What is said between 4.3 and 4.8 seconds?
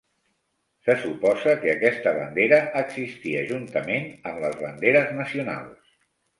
amb les